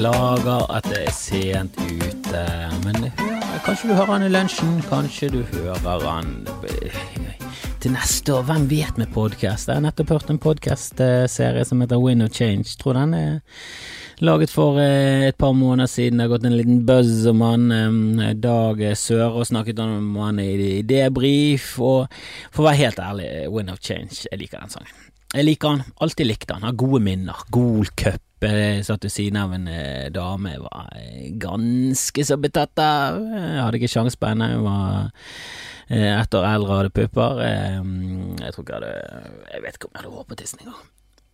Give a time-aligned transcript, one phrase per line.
[0.00, 2.44] Beklager at det er sent ute,
[2.86, 6.30] men hør, kanskje du hører han i lunsjen, kanskje du hører han
[7.84, 8.46] til neste år.
[8.48, 9.68] Hvem vet med podkast?
[9.68, 12.78] Jeg har nettopp hørt en podkastserie som heter Win of Change.
[12.80, 13.60] Tror den er
[14.24, 16.16] laget for eh, et par måneder siden.
[16.16, 17.68] Det har gått en liten buzz om han.
[18.40, 22.08] Dag Søre snakket om han i debrief, og
[22.48, 25.09] for å være helt ærlig, Win of Change, jeg liker den sangen.
[25.30, 27.44] Jeg liker han, alltid likte han, har gode minner.
[27.54, 28.22] Gol cup.
[28.40, 33.20] Jeg satt ved siden av en eh, dame jeg var eh, ganske så betatt av.
[33.20, 34.48] Jeg hadde ikke sjans på henne.
[34.54, 35.12] Hun var
[35.90, 37.42] ett år eldre og hadde pupper.
[37.42, 40.88] Jeg tror ikke jeg hadde Jeg vet ikke om jeg hadde håpet tissen engang.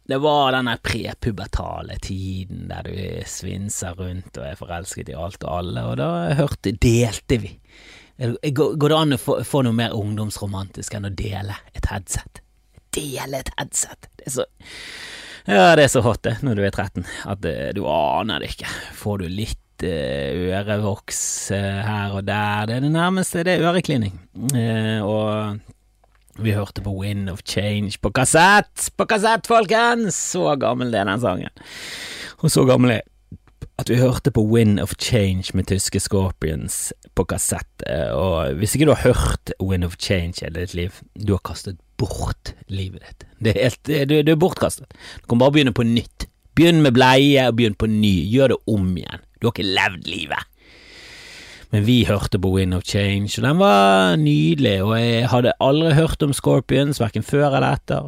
[0.06, 5.56] Det var denne prepubertale tiden der du svinser rundt og er forelsket i alt og
[5.59, 7.51] alle, og da hørte delte vi.
[8.16, 12.46] Går det an å få noe mer ungdomsromantisk enn å dele et headset?
[12.97, 14.09] Dele et headset!
[14.16, 14.49] Det er så
[15.47, 17.45] Ja, det er så hot, det, når du er 13, at
[17.77, 18.66] du aner det ikke.
[18.99, 21.21] Får du litt ørevoks
[21.52, 22.67] her og der.
[22.67, 24.17] Det er det nærmeste, det er øreklining.
[25.07, 25.61] Og
[26.43, 28.91] vi hørte på Wind of Change på kassett!
[28.97, 30.19] På kassett, folkens!
[30.35, 31.63] Så gammel er den sangen.
[32.43, 33.07] Og så gammel er
[33.77, 37.85] at vi hørte på Wind of Change med tyske Scorpions på kassett.
[38.16, 41.77] Og hvis ikke du har hørt Wind of Change i ditt liv, du har kastet
[42.01, 43.27] bort livet ditt.
[43.41, 44.96] Det er helt, du, du er bortkastet.
[45.21, 46.29] Du kan bare begynne på nytt.
[46.57, 48.15] Begynn med bleie, og begynn på ny.
[48.33, 49.24] Gjør det om igjen.
[49.37, 50.52] Du har ikke levd livet.
[51.77, 55.91] Men vi hørte på Wind of Change, og den var nydelig, og jeg hadde aldri
[55.93, 58.07] hørt om Scorpions, hverken før eller etter.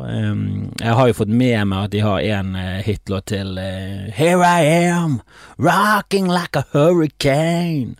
[0.81, 3.61] Jeg har jo fått med meg at de har en hitlåt til,
[4.17, 5.19] Here I Am,
[5.61, 7.99] Rocking Like a Hurricane,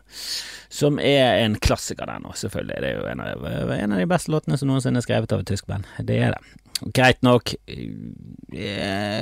[0.73, 2.81] som er en klassiker, den òg, selvfølgelig.
[2.81, 3.45] Det er jo en av,
[3.77, 5.85] en av de beste låtene som noensinne er skrevet av et tysk band.
[6.01, 6.57] Det er det.
[6.95, 7.55] Greit nok,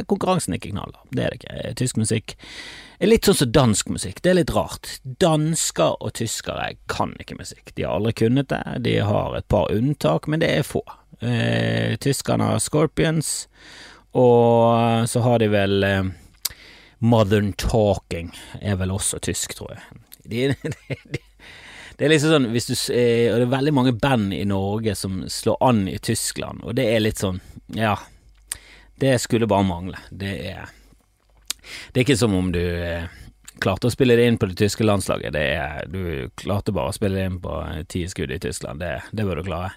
[0.07, 1.75] konkurransen er ikke knaller, det er det ikke.
[1.81, 2.37] Tysk musikk
[2.99, 4.91] er litt sånn som dansk musikk, det er litt rart.
[5.23, 9.73] Dansker og tyskere kan ikke musikk, de har aldri kunnet det, de har et par
[9.75, 10.83] unntak, men det er få.
[11.21, 13.49] Eh, tyskerne har Scorpions,
[14.17, 16.11] og så har de vel eh,
[17.05, 20.03] Modern Talking, er vel også tysk, tror jeg.
[20.27, 21.25] De, de, de,
[21.97, 25.23] det er liksom sånn, du, eh, og det er veldig mange band i Norge som
[25.33, 27.41] slår an i Tyskland, og det er litt sånn,
[27.77, 27.95] ja,
[29.01, 30.01] det skulle bare mangle.
[30.11, 30.67] Det er
[31.93, 33.09] det er ikke som om du eh,
[33.63, 35.35] klarte å spille det inn på det tyske landslaget.
[35.35, 37.59] Det er, du klarte bare å spille det inn på
[37.91, 38.83] ti skudd i Tyskland.
[38.85, 39.75] Det, det bør du klare.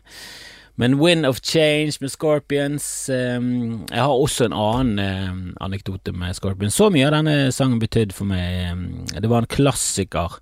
[0.80, 6.38] Men Wind of Change med Scorpions um, Jeg har også en annen um, anekdote med
[6.38, 6.78] Scorpions.
[6.78, 8.69] Så mye av denne sangen betydde for meg.
[8.72, 10.40] Um, det var en klassiker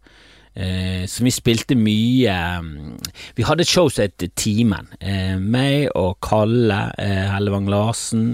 [0.57, 2.33] Eh, så vi spilte mye
[3.37, 4.89] Vi hadde et show som het Timen.
[4.97, 8.31] Eh, meg og Kalle eh, Hellevang Larsen,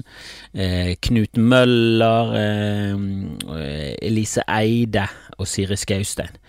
[0.55, 5.07] eh, Knut Møller, eh, Elise Eide
[5.37, 6.39] og Siri Skaustein.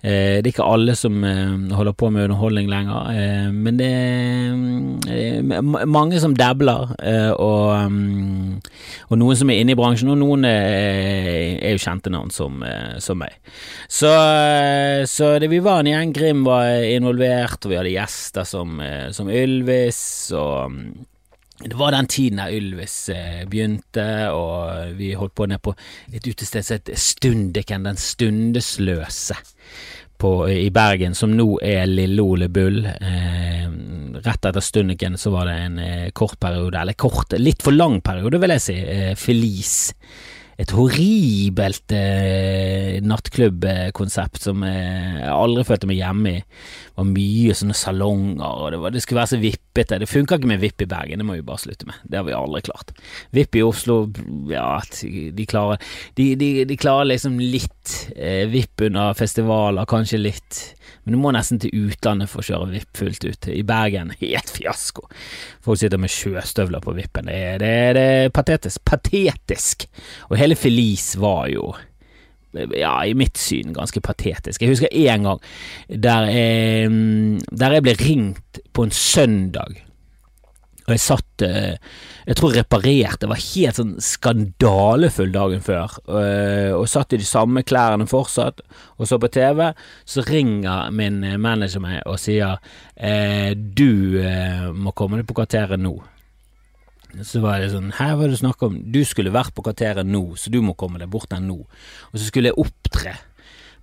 [0.00, 3.88] Eh, det er ikke alle som eh, holder på med underholdning lenger, eh, men det
[3.92, 6.94] er mange som dabler,
[7.36, 7.92] og,
[9.10, 12.64] og, noen som er inne i bransjen, og noen er, jo kjente navn som,
[13.02, 13.36] som meg.
[13.88, 14.10] Så,
[15.10, 16.14] så det, vi var en gjeng.
[16.16, 18.80] Grim var involvert, og vi hadde gjester som,
[19.16, 20.02] som Ylvis
[20.36, 20.80] og
[21.60, 23.10] det var den tiden da Ylvis
[23.50, 25.74] begynte, og vi holdt på ned på
[26.08, 29.36] et utested som het Stundeken, Den stundesløse
[30.20, 32.84] på, i Bergen, som nå er Lille Ole Bull.
[32.86, 33.68] Eh,
[34.20, 38.00] rett etter Stundeken så var det en eh, kort periode, eller kort, litt for lang
[38.04, 39.96] periode, vil jeg si, eh, Felice
[40.60, 46.42] et horribelt eh, nattklubbkonsept som eh, jeg aldri følte meg hjemme i.
[46.42, 50.00] Det var mye sånne salonger, og det, var, det skulle være så vippete.
[50.02, 52.02] Det funka ikke med vipp i Bergen, det må vi bare slutte med.
[52.04, 52.92] Det har vi aldri klart.
[53.36, 54.02] Vipp i Oslo,
[54.50, 55.80] ja, de klarer,
[56.20, 57.96] de, de, de klarer liksom litt.
[58.16, 60.60] Eh, vipp under festivaler, kanskje litt.
[61.04, 63.48] Men du må nesten til utlandet for å kjøre vipp fullt ut.
[63.50, 65.06] I Bergen, helt fiasko.
[65.64, 67.30] Folk sitter med sjøstøvler på vippen.
[67.30, 68.82] Det er, det, det er patetisk.
[68.88, 69.88] Patetisk!
[70.28, 71.70] Og hele Felice var jo
[72.74, 74.62] ja, i mitt syn ganske patetisk.
[74.62, 75.38] Jeg husker én gang
[75.86, 76.90] der jeg,
[77.54, 79.78] der jeg ble ringt på en søndag
[80.90, 81.76] og jeg satt eh,
[82.26, 87.20] Jeg tror jeg reparerte, det var helt sånn skandalefull dagen før, eh, og satt i
[87.20, 88.60] de samme klærne fortsatt,
[88.98, 89.70] og så på TV.
[90.04, 92.58] Så ringer min manager meg og sier
[92.96, 94.20] eh, du
[94.74, 95.94] må komme deg på kvarteret nå.
[97.26, 100.22] Så var det sånn, her var det snakk om, du skulle vært på kvarteret nå,
[100.38, 101.58] så du må komme deg bort der nå.
[102.10, 103.16] Og så skulle jeg opptre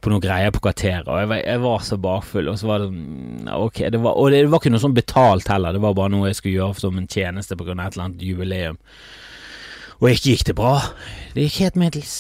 [0.02, 2.84] på noen greier på kvarteret, og jeg var, jeg var, så bakfull, og så var
[2.84, 5.96] det sånn ok, det var, og det var ikke noe sånn betalt heller, det var
[5.98, 8.78] bare noe jeg skulle gjøre som en tjeneste på grunn av et eller annet jubileum.
[9.98, 10.76] Og ikke gikk det bra.
[11.34, 12.18] Det gikk helt middels.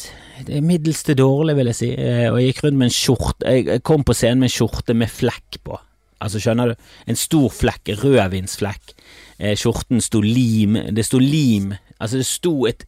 [0.47, 1.89] det er middels til dårlig, vil jeg si.
[1.93, 4.95] Eh, og jeg gikk rundt med en skjorte Jeg kom på scenen med en skjorte
[4.97, 5.77] med flekk på.
[6.23, 6.91] Altså, skjønner du?
[7.07, 8.93] En stor flekk, rødvinsflekk.
[9.39, 12.87] Eh, skjorten sto lim Det sto lim Altså, det sto et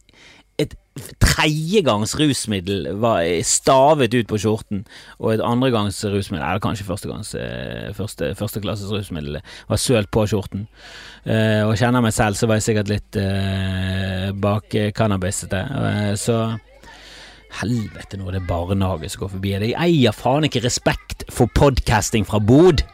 [0.60, 0.74] et
[1.22, 4.82] tredjegangs rusmiddel var stavet ut på skjorten,
[5.16, 9.38] og et andregangs rusmiddel, eller kanskje førstegangs eh, første, førsteklasses rusmiddel,
[9.70, 10.66] var sølt på skjorten.
[11.24, 15.64] Eh, og kjenner meg selv, så var jeg sikkert litt eh, bak cannabisete.
[15.80, 16.42] Eh, så
[17.60, 19.50] Helvete, nå er det barnehage som går forbi.
[19.56, 22.84] Jeg eier faen ikke respekt for podcasting fra Bod.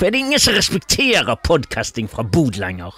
[0.00, 2.94] For er det ingen som respekterer podcasting fra Bod lenger?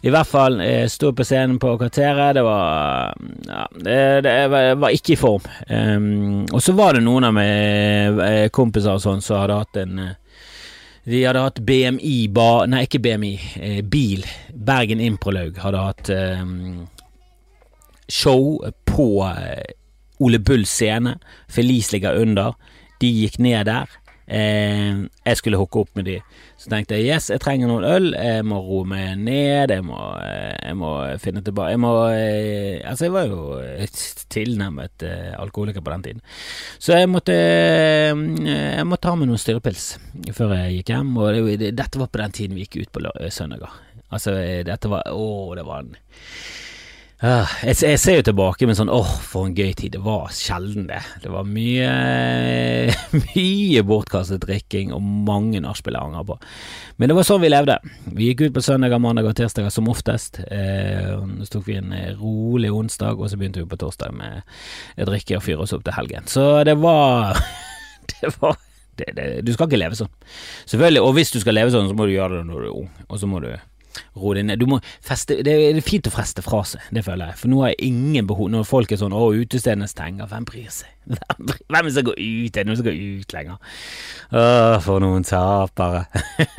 [0.00, 2.38] I hvert fall eh, sto på scenen på Kvarteret.
[2.38, 3.12] Det var
[3.44, 4.32] ja, det, det
[4.80, 5.44] var ikke i form.
[5.68, 9.82] Um, og så var det noen av mine eh, kompiser og sånn som hadde hatt
[9.82, 10.16] en eh,
[11.04, 13.36] de hadde hatt BMI ba, Nei, ikke BMI.
[13.60, 14.24] Eh, bil.
[14.56, 16.10] Bergen Improlaug hadde hatt
[16.40, 16.86] um,
[18.08, 18.56] show
[18.88, 19.10] på
[20.16, 21.18] Ole Bull scene.
[21.52, 22.56] Felice ligger under.
[23.04, 24.00] De gikk ned der.
[24.30, 26.20] Jeg skulle hooke opp med de.
[26.60, 29.96] Så tenkte jeg yes, jeg trenger noen øl, jeg må roe meg ned, jeg må,
[30.20, 30.90] eh, jeg må
[31.22, 33.40] finne tilbake Jeg må eh, Altså, jeg var jo
[34.30, 36.24] tilnærmet eh, alkoholiker på den tiden.
[36.78, 39.94] Så jeg måtte Jeg måtte ta med noen styrepils
[40.36, 43.30] før jeg gikk hjem, og det, dette var på den tiden vi gikk ut på
[43.32, 43.72] søndager.
[44.10, 44.36] Altså,
[44.66, 45.96] dette var Å, det var en
[47.20, 49.92] jeg, jeg, ser jo tilbake med sånn åh, for en gøy tid.
[49.92, 51.02] Det var sjelden, det.
[51.20, 51.90] Det var mye
[53.34, 56.38] mye bortkastet drikking og mange nachspiel jeg angrer på.
[56.96, 57.76] Men det var sånn vi levde.
[58.16, 60.40] Vi gikk ut på søndager, mandag og tirsdager som oftest.
[60.48, 61.12] Eh,
[61.44, 65.44] så tok vi en rolig onsdag, og så begynte vi på torsdag med drikke og
[65.44, 66.28] fyre oss opp til helgen.
[66.30, 67.36] Så det var
[68.10, 68.56] Det var
[68.96, 70.10] det, det, du skal ikke leve sånn.
[70.68, 72.80] Selvfølgelig, og hvis du skal leve sånn, så må du gjøre det når du er
[72.82, 73.52] ung, og så må du
[74.16, 74.64] ro deg ned.
[75.04, 77.40] Feste, det er fint å feste fra seg, det føler jeg.
[77.42, 80.70] For nå har jeg ingen behov Når folk er sånn 'Å, utestedene stenger', hvem bryr
[80.70, 80.88] seg?
[81.10, 82.56] Hvem, hvem er det som går ut?
[82.56, 83.56] Er det noen som går ut lenger?
[84.30, 86.04] Åh, for noen tapere.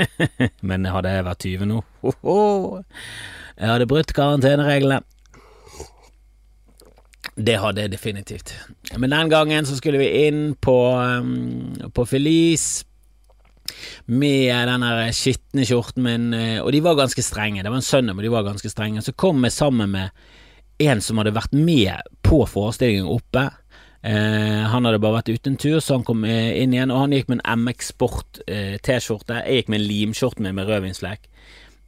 [0.68, 1.82] Men hadde jeg vært 20 nå.
[3.62, 5.04] Jeg hadde brutt karantenereglene.
[7.38, 8.54] Det hadde jeg definitivt.
[8.98, 12.84] Men den gangen så skulle vi inn på, um, på Felice
[14.06, 14.86] med den
[15.16, 17.64] skitne skjorten min, eh, og de var ganske strenge.
[17.64, 19.04] Det var en søndag, men de var ganske strenge.
[19.06, 20.10] Så kom jeg sammen med
[20.82, 23.50] en som hadde vært med på forestillingen oppe.
[24.02, 27.04] Eh, han hadde bare vært ute en tur, så han kom eh, inn igjen, og
[27.04, 28.78] han gikk med en MX Sport eh.
[28.82, 31.30] Jeg gikk med en limskjorte med, med rødvinsflekk.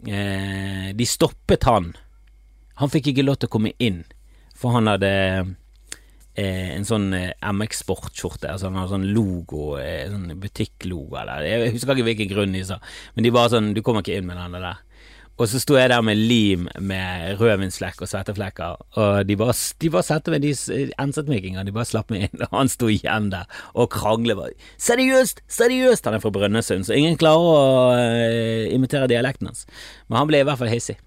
[0.08, 1.94] Eh, de stoppet han.
[2.82, 4.04] Han fikk ikke lov til å komme inn,
[4.58, 5.14] for han hadde
[6.36, 8.52] eh, en sånn eh, MX Sport-skjorte.
[8.52, 12.64] Altså han har sånn logo, eh, sånn butikklogo eller Jeg husker ikke hvilken grunn de
[12.68, 12.80] sa,
[13.16, 14.82] men de var sånn Du kommer ikke inn med den der.
[15.42, 19.90] Og så sto jeg der med lim med rødvinsflekk og svetteflekker, og de bare, de
[19.90, 20.52] bare satte meg, de
[21.02, 24.54] enset de bare slapp meg inn, og han sto igjen der og kranglet bare.
[24.78, 26.06] Seriøst, seriøst!
[26.06, 27.64] Han er fra Brønnøysund, så ingen klarer å
[27.98, 29.66] uh, imitere dialekten hans,
[30.06, 31.02] men han ble i hvert fall hissig.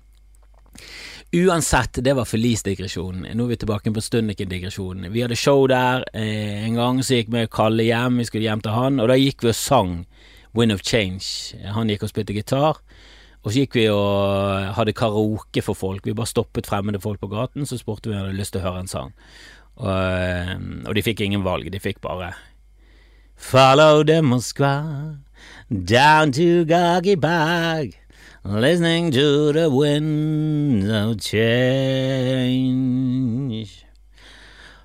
[1.34, 3.26] Uansett, det var Felice-digresjonen.
[3.34, 5.08] Nå er vi tilbake på Stundiken-digresjonen.
[5.10, 8.46] Vi hadde show der eh, en gang, så gikk vi og Kalle hjem, vi skulle
[8.46, 9.96] hjem til han, og da gikk vi og sang
[10.56, 11.58] Wind of Change.
[11.74, 12.78] Han gikk og spilte gitar.
[13.42, 16.06] Og så gikk vi og hadde karaoke for folk.
[16.06, 18.62] Vi bare stoppet fremmede folk på gaten, så spurte vi om de hadde lyst til
[18.62, 19.12] å høre en sang.
[19.76, 20.56] Og, eh,
[20.86, 22.32] og de fikk ingen valg, de fikk bare
[23.36, 25.18] Follow the Moskva
[25.68, 28.05] down to Gagi Bag.
[28.48, 31.66] Listening to the winds of change.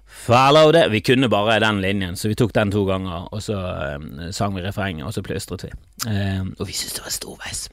[0.05, 3.53] Follow the Vi kunne bare den linjen, så vi tok den to ganger, og så
[3.95, 5.69] um, sang vi refrenget, og så plystret vi.
[6.07, 7.69] Um, og vi syntes det var storveis.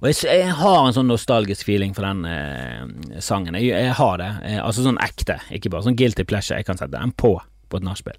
[0.00, 2.82] Og jeg, jeg, har en sånn nostalgisk feeling for den eh,
[3.22, 3.54] sangen.
[3.54, 4.30] Jeg, jeg, har det.
[4.42, 6.58] Uh, altså sånn ekte, ikke bare sånn guilty pleasure.
[6.58, 7.38] Jeg kan sette den på
[7.70, 8.18] på et nachspiel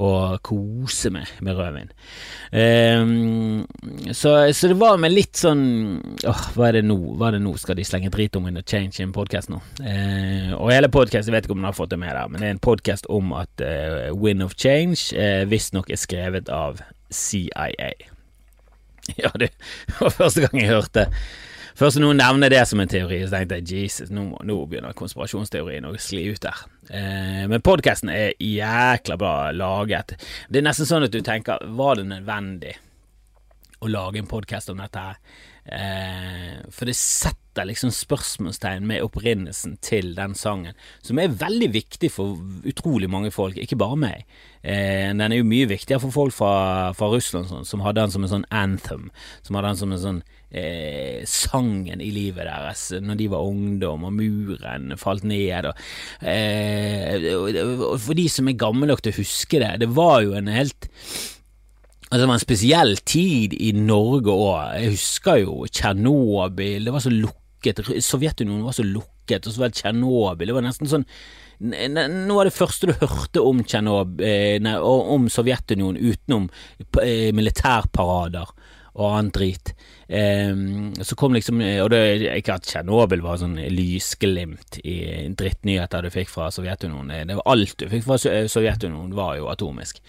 [0.00, 1.90] og kose meg med rødvin.
[2.52, 3.66] Um,
[4.12, 5.64] så, så, det var med litt sånn
[6.28, 6.96] åh, hva er det nå?
[7.18, 7.54] Hva er det nå?
[7.60, 9.60] Skal de slenge drit om the change i en podkast nå?
[9.80, 12.40] Uh, og hele podkasten, jeg vet ikke om du har fått det med der, men
[12.40, 16.82] det er en podkast om at uh, Win of Change uh, visstnok er skrevet av
[17.12, 17.92] CIA.
[19.18, 19.48] Ja, det
[19.98, 21.08] var første gang jeg hørte
[21.78, 25.88] Først noen nevner det som en teori, så tenkte jeg Jesus, nå, nå begynner konspirasjonsteorien
[25.88, 26.64] å skli ut der.
[26.92, 30.16] Eh, men podkasten er jækla bra laget.
[30.48, 32.76] Det er nesten sånn at du tenker, var det nødvendig
[33.82, 35.18] å lage en podkast om dette her?
[35.62, 40.74] Eh, for det setter liksom spørsmålstegn med opprinnelsen til den sangen,
[41.06, 44.24] som er veldig viktig for utrolig mange folk, ikke bare meg.
[44.62, 46.54] Eh, den er jo mye viktigere for folk fra,
[46.98, 49.10] fra Russland sånn, som hadde den som en sånn anthem,
[49.46, 50.22] som hadde den som en sånn
[50.52, 55.70] eh, sangen i livet deres når de var ungdom og muren falt ned.
[55.70, 55.84] Og,
[56.22, 60.36] eh, og for de som er gamle nok til å huske det, det var jo
[60.38, 60.90] en helt
[62.12, 64.74] Altså, det var en spesiell tid i Norge òg.
[64.76, 66.84] Jeg husker jo Tsjernobyl.
[66.84, 67.80] Det var så lukket.
[68.04, 70.50] Sovjetunionen var så lukket, og så var det Tsjernobyl.
[70.50, 71.06] Det var nesten sånn
[71.62, 76.48] Noe av det første du hørte om, Tjernob, eh, om Sovjetunionen utenom
[77.00, 78.50] eh, militærparader
[78.92, 79.72] og annet drit.
[80.12, 84.96] Um, så kom liksom Og det er ikke at Tsjernobyl var sånn lysglimt i
[85.38, 87.30] drittnyheter du fikk fra Sovjetunionen.
[87.30, 90.02] Det var Alt du fikk fra Sovjetunionen, var jo atomisk.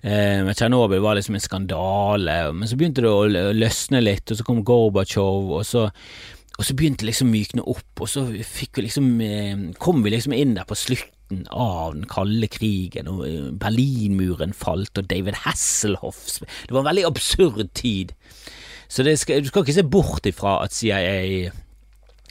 [0.00, 4.46] Um, Tsjernobyl var liksom en skandale, men så begynte det å løsne litt, og så
[4.46, 5.90] kom Gorbatsjov, og så
[6.54, 9.08] og så begynte det liksom mykne opp, og så fikk vi liksom,
[9.82, 11.13] kom vi liksom inn der på slutten
[11.50, 13.24] av den kalde krigen, og
[13.60, 18.12] Berlinmuren falt, og David Hasselhoff Det var en veldig absurd tid.
[18.88, 21.50] Så skal, du skal ikke se bort ifra at CIA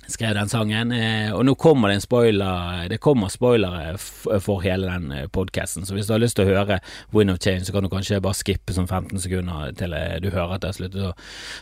[0.08, 0.92] skrev den sangen.
[0.92, 5.86] Eh, og nå kommer det en spoiler Det kommer spoilere for hele den eh, podkasten,
[5.86, 6.80] så hvis du har lyst til å høre
[7.16, 10.30] Win of Change, så kan du kanskje bare skippe sånn 15 sekunder til eh, du
[10.30, 11.16] hører at jeg har sluttet å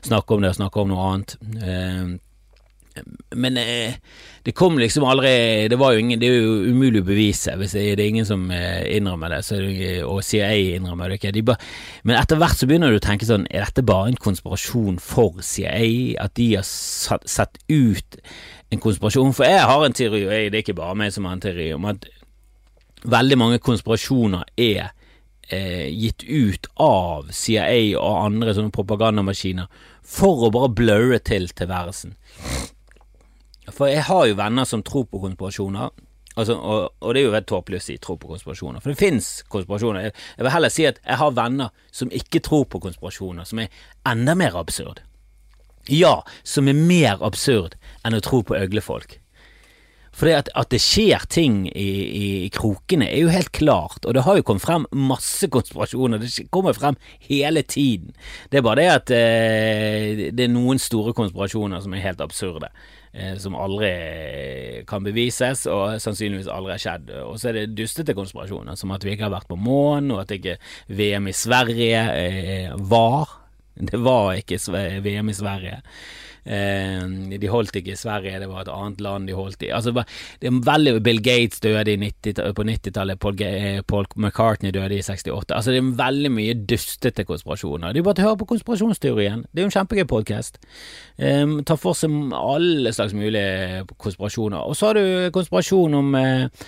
[0.10, 2.22] snakke om det og snakke om noe annet.
[3.36, 3.94] Men eh,
[4.44, 7.56] det kom liksom aldri Det var jo ingen Det er jo umulig å bevise.
[7.60, 11.34] Hvis det, det er ingen som eh, innrømmer det, det og CIA innrømmer det ikke.
[11.36, 11.44] De
[12.04, 15.40] men etter hvert så begynner du å tenke sånn Er dette bare en konspirasjon for
[15.46, 16.18] CIA?
[16.22, 18.20] At de har satt, satt ut
[18.72, 19.36] en konspirasjon?
[19.36, 21.72] For jeg har en teori, og det er ikke bare meg som har en teori,
[21.76, 22.08] om at
[23.02, 24.92] veldig mange konspirasjoner er
[25.50, 29.70] eh, gitt ut av CIA og andre sånne propagandamaskiner
[30.02, 32.16] for å bare blurre til tilværelsen.
[33.70, 35.91] For jeg har jo venner som tror på konspirasjoner.
[36.39, 39.01] Altså, og, og, det er jo helt tåpelig å si tro på konspirasjoner, for det
[39.01, 40.08] fins konspirasjoner.
[40.08, 43.60] Jeg, jeg, vil heller si at jeg har venner som ikke tror på konspirasjoner, som
[43.60, 45.03] er enda mer absurd.
[45.91, 47.75] Ja, som er mer absurd
[48.08, 49.18] enn å tro på øglefolk.
[50.12, 54.03] For det at, at, det skjer ting i, i, i, krokene, er jo helt klart,
[54.03, 56.20] og det har jo kommet frem masse konspirasjoner.
[56.20, 58.12] Det kommer frem hele tiden.
[58.51, 62.72] Det er bare det at eh, det er noen store konspirasjoner som er helt absurde.
[63.13, 63.89] Eh, som aldri
[64.88, 67.10] kan bevises, og sannsynligvis aldri har skjedd.
[67.27, 70.24] Og så er det dustete konspirasjoner, som at vi ikke har vært på månen, og
[70.24, 70.56] at ikke
[70.88, 73.36] VM i Sverige eh, var.
[73.75, 74.62] Det var ikke
[75.03, 75.82] VM i Sverige.
[76.46, 77.04] Eh,
[77.38, 79.72] de holdt ikke i Sverige, det var et annet land de holdt i.
[79.76, 79.94] Altså,
[80.42, 83.38] det er veldig Bill Gates døde 90, på 90-tallet, Paul,
[83.88, 85.52] Paul, McCartney døde i 68.
[85.52, 87.94] Altså, det er veldig mye dustete konspirasjoner.
[87.94, 89.46] Det er bare å høre på konspirasjonsteorien.
[89.52, 90.58] Det er jo en kjempegøy podkast.
[91.22, 94.66] Um, tar for seg alle slags mulige konspirasjoner.
[94.66, 96.68] Og så har du konspirasjon om uh,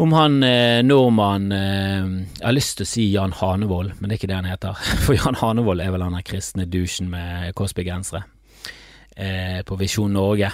[0.00, 2.06] om han eh, nordmann eh,
[2.38, 4.78] Jeg har lyst til å si Jan Hanevold, men det er ikke det han heter.
[5.04, 8.24] For Jan Hanevold er vel han der kristne douchen med Cosby-gensere
[9.16, 10.50] eh, på Visjon Norge.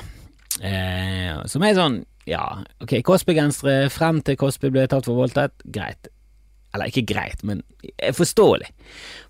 [0.60, 2.44] Eh, som er sånn, ja,
[2.82, 6.10] ok, Cosby-gensere frem til Cosby ble tatt for voldtekt, greit.
[6.74, 7.62] Eller ikke greit, men
[8.14, 8.68] forståelig.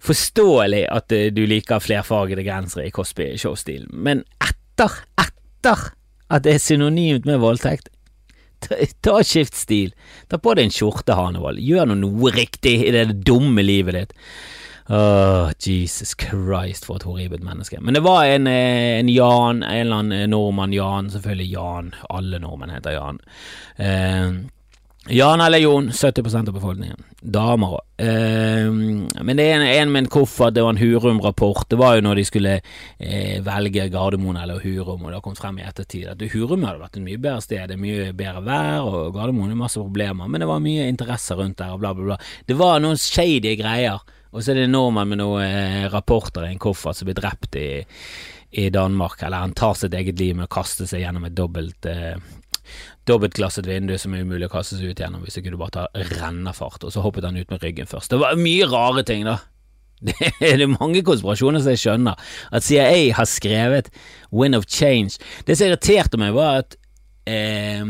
[0.03, 5.85] Forståelig at uh, du liker flerfargede gensere i Cosby-showstilen, men etter, etter
[6.29, 7.93] at det er synonymt med voldtekt,
[8.65, 9.61] ta, ta skift.
[10.29, 11.63] Ta på deg en skjorte, Hanevold.
[11.63, 14.17] Gjør noe riktig i det dumme livet ditt.
[14.89, 17.77] Oh, Jesus Christ, for et horribelt menneske.
[17.81, 21.95] Men det var en, eh, en Jan, en eller annen eh, nordmann Jan, selvfølgelig Jan.
[22.09, 23.21] Alle nordmenn heter Jan.
[23.77, 24.33] Eh,
[25.11, 27.05] Jan eller Jon, 70 av befolkningen.
[27.21, 27.85] Damer òg.
[27.99, 28.73] Eh,
[29.23, 31.69] men det er en, en med en koffert, det var en Hurum-rapport.
[31.69, 35.41] Det var jo når de skulle eh, velge Gardermoen eller Hurum, og det har kommet
[35.41, 37.69] frem i ettertid at Hurum hadde vært et mye bedre sted.
[37.69, 41.37] Det er mye bedre vær, og Gardermoen har masse problemer, men det var mye interesse
[41.37, 42.23] rundt der, og bla, bla, bla.
[42.49, 44.01] Det var noen shady greier.
[44.33, 47.17] Og så er det en nordmann med noen eh, rapporter i en koffert som blir
[47.17, 47.71] drept i,
[48.51, 49.23] i, Danmark.
[49.23, 52.17] Eller han tar sitt eget liv med å kaste seg gjennom et dobbelt eh,
[53.09, 56.11] dobbeltglasset vindu som er umulig å kaste seg ut gjennom hvis ikke du bare tar
[56.19, 56.85] rennafart.
[56.85, 58.13] Og så hoppet han ut med ryggen først.
[58.13, 59.39] Det var mye rare ting, da.
[60.09, 60.15] Det
[60.47, 62.29] er mange konspirasjoner som jeg skjønner.
[62.55, 63.89] At CIA har skrevet
[64.31, 65.17] Win of Change.
[65.49, 66.77] Det som irriterte meg, var at
[67.27, 67.83] eh,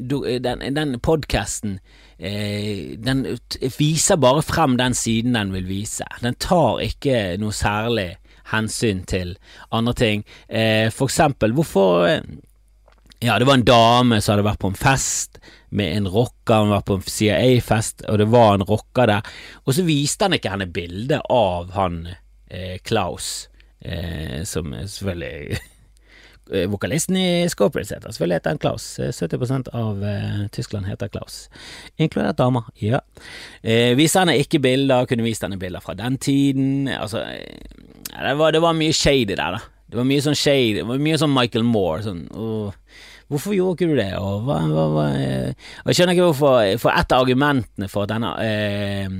[0.00, 1.78] den, den podkasten
[2.18, 3.24] eh, Den
[3.78, 6.06] viser bare frem den siden den vil vise.
[6.22, 8.14] Den tar ikke noe særlig
[8.52, 9.36] hensyn til
[9.72, 10.24] andre ting.
[10.48, 12.20] Eh, for eksempel, hvorfor eh,
[13.24, 15.38] Ja, det var en dame som hadde vært på en fest
[15.70, 19.22] med en rocker, Hun var på en CIA-fest, og det var en rocker der.
[19.64, 22.02] Og så viste han ikke henne bilde av han
[22.50, 23.48] eh, Klaus,
[23.80, 25.58] eh, som selvfølgelig
[26.68, 28.12] vokalisten i Scorpions heter.
[28.12, 28.86] Selvfølgelig heter han Klaus.
[29.00, 31.46] 70% av uh, Tyskland heter Klaus.
[31.96, 33.00] Inkludert damer, ja.
[33.64, 36.88] Uh, viste henne ikke bilder, kunne vist henne bilder fra den tiden.
[36.92, 37.24] Altså,
[38.12, 39.62] det var, det var mye shady der, da.
[39.88, 42.04] Det var mye sånn shady, det var mye sånn Michael Moore.
[42.06, 42.72] Sånn, uh,
[43.32, 44.10] Hvorfor gjorde ikke du det?
[44.20, 45.04] Og, hva, hva, hva,
[45.82, 49.16] og jeg skjønner ikke hvorfor For et av argumentene for at denne eh,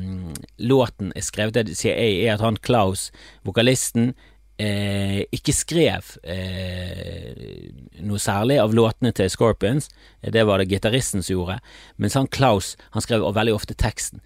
[0.68, 3.08] låten er skrevet av CIA, er at han Klaus,
[3.48, 4.12] vokalisten,
[4.60, 7.70] eh, ikke skrev eh,
[8.04, 9.90] noe særlig av låtene til Scorpions.
[10.20, 11.58] Det var det gitaristen som gjorde.
[11.96, 14.22] Mens han Klaus han skrev veldig ofte teksten.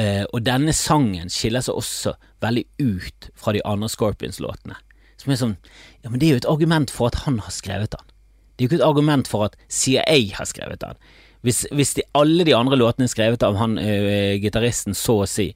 [0.00, 4.78] Eh, og denne sangen skiller seg også veldig ut fra de andre Scorpions-låtene.
[5.20, 5.56] Som er sånn
[6.02, 8.10] Ja, men det er jo et argument for at han har skrevet den.
[8.54, 10.98] Det er jo ikke et argument for at CIA har skrevet den.
[11.44, 15.28] Hvis, hvis de, alle de andre låtene er skrevet av han øh, gitaristen, så å
[15.28, 15.50] si,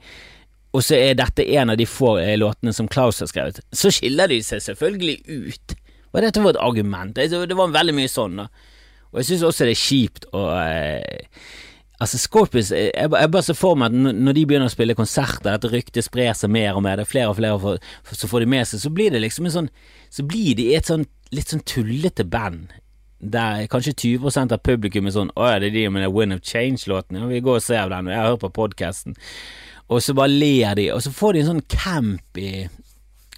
[0.78, 3.90] og så er dette en av de få eh, låtene som Klaus har skrevet, så
[3.94, 5.78] skiller de seg selvfølgelig ut.
[6.12, 7.16] Og dette var et argument.
[7.16, 8.44] Det, var veldig mye sånn.
[9.10, 11.26] Og jeg syns også det er kjipt å eh,
[11.98, 15.48] Altså, Scorpions Jeg, jeg bare ser for meg at når de begynner å spille konserter,
[15.48, 18.28] dette ryktet sprer seg mer og mer, det er flere og flere for, for, så
[18.30, 19.70] får de med seg, så blir det liksom en sånn
[20.14, 22.70] Så blir de et sånn litt sånn tullete band.
[23.18, 26.36] Der kanskje 20% av publikum er sånn Å ja, det er de med den Win
[26.36, 29.18] of Change-låten, ja, vi går og ser den, jeg har hørt på podkasten
[29.88, 32.52] og så bare ler de, og så får de en sånn campy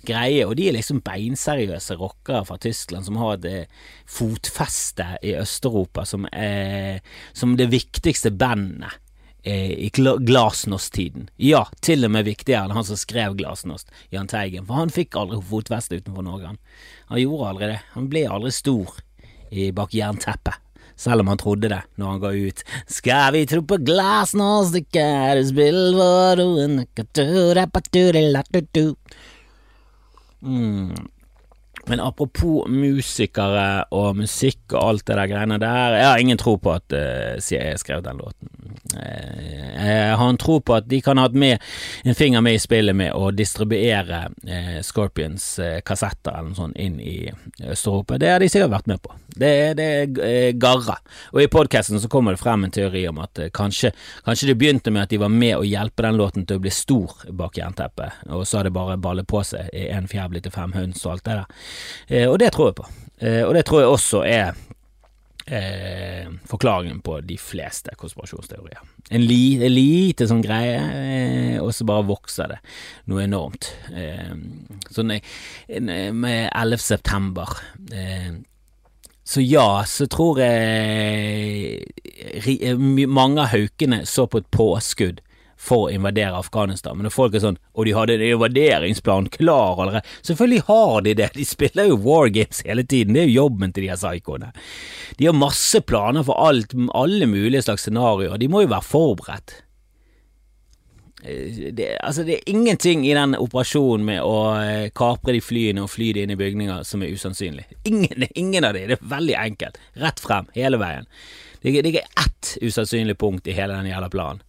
[0.06, 3.70] greie, og de er liksom beinseriøse rockere fra Tyskland som har et
[4.08, 6.26] fotfeste i Øst-Europa som,
[7.36, 8.96] som det viktigste bandet
[9.44, 11.28] eh, i glasnost-tiden.
[11.36, 15.20] Ja, til og med viktigere enn han som skrev Glasnost, Jahn Teigen, for han fikk
[15.20, 16.56] aldri fotfeste utenfor Norge.
[17.12, 17.78] Han gjorde aldri det.
[17.94, 18.98] Han ble aldri stor
[19.76, 20.69] bak jernteppet
[21.00, 24.50] selv om han trodde det når han ga ut Skal vi tro på glass nå,
[24.68, 26.44] stikker spill vår
[30.40, 31.08] mm.
[31.88, 36.54] Men apropos musikere og musikk og alt det der greiene der, jeg har ingen tro
[36.60, 38.50] på at uh, CIA skrev den låten.
[38.96, 41.58] Eh, jeg har en tro på at de kan ha hatt med
[42.04, 46.78] en finger med i spillet med å distribuere uh, Scorpions uh, kassetter eller noe sånt
[46.78, 47.16] inn i
[47.64, 48.20] Øst-Europa.
[48.20, 49.16] Det har de sikkert vært med på.
[49.36, 49.88] Det, det
[50.26, 50.96] er garra.
[51.34, 53.92] Og i podkasten så kommer det frem en teori om at kanskje,
[54.26, 56.72] kanskje det begynte med at de var med å hjelpe den låten til å bli
[56.74, 60.52] stor bak jernteppet, og så har det bare ballet på seg i en fjær til
[60.54, 62.26] fem høns og alt det der.
[62.30, 62.90] Og det tror jeg på.
[63.46, 64.52] Og det tror jeg også er
[65.50, 68.80] eh, forklaringen på de fleste konspirasjonsteorier.
[69.10, 72.60] En, li, en lite sånn greie, eh, og så bare vokser det
[73.10, 73.72] noe enormt.
[73.90, 74.34] Eh,
[74.90, 76.84] sånn med 11.
[76.84, 77.56] september
[77.92, 78.38] eh,
[79.30, 81.86] så ja, så tror jeg
[83.06, 85.20] mange av haukene så på et påskudd
[85.60, 86.96] for å invadere Afghanistan.
[86.96, 90.08] Men når folk er sånn Og de hadde en invaderingsplan klar allerede.
[90.26, 93.70] Selvfølgelig har de det, de spiller jo war games hele tiden, det er jo jobben
[93.72, 94.50] til de her psykoene.
[95.20, 99.60] De har masse planer for alt, alle mulige slags scenarioer, de må jo være forberedt.
[101.22, 105.84] Eh, det, altså det er ingenting i den operasjonen med å eh, kapre de flyene
[105.84, 107.66] og fly de inn i bygninger som er usannsynlig.
[107.88, 109.80] Ingen, ingen av de, det er veldig enkelt.
[110.00, 111.08] Rett frem, hele veien.
[111.60, 114.46] Det, det er ett usannsynlig punkt i hele den jævla planen.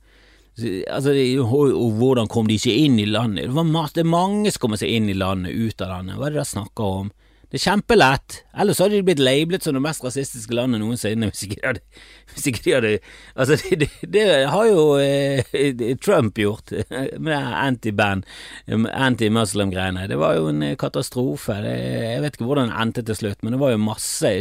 [0.91, 3.47] Altså, og hvordan kom de ikke inn i landet?
[3.47, 6.19] Det, var det er mange som kommer seg inn i landet, ut av landet.
[6.19, 7.11] Hva er det de snakker om?
[7.51, 8.37] Det er kjempelett.
[8.63, 11.81] Ellers hadde de blitt lablet som det mest rasistiske landet noensinne hvis ikke de hadde,
[12.47, 12.91] ikke de hadde
[13.35, 16.71] Altså, det, det, det har jo eh, Trump gjort
[17.19, 18.23] med anti-band,
[18.71, 20.07] anti-muslim-greiene.
[20.07, 21.59] Det var jo en katastrofe.
[21.65, 21.75] Det,
[22.15, 24.33] jeg vet ikke hvordan det endte til slutt, men det var jo masse